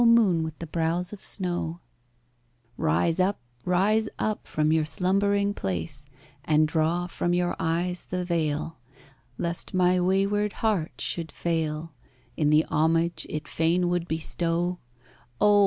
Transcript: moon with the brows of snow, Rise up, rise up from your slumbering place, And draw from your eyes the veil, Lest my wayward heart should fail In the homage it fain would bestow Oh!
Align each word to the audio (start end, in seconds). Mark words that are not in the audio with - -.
moon 0.05 0.41
with 0.41 0.57
the 0.57 0.65
brows 0.65 1.13
of 1.13 1.23
snow, 1.23 1.79
Rise 2.75 3.19
up, 3.19 3.39
rise 3.65 4.09
up 4.17 4.47
from 4.47 4.71
your 4.71 4.83
slumbering 4.85 5.53
place, 5.53 6.07
And 6.43 6.67
draw 6.67 7.05
from 7.07 7.33
your 7.35 7.55
eyes 7.59 8.05
the 8.05 8.25
veil, 8.25 8.77
Lest 9.37 9.73
my 9.75 9.99
wayward 9.99 10.53
heart 10.53 10.93
should 10.97 11.31
fail 11.31 11.93
In 12.35 12.49
the 12.49 12.65
homage 12.67 13.27
it 13.29 13.47
fain 13.47 13.89
would 13.89 14.07
bestow 14.07 14.79
Oh! 15.39 15.59